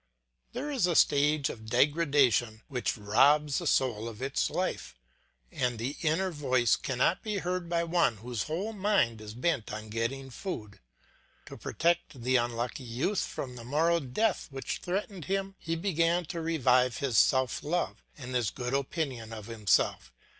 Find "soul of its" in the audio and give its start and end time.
3.67-4.49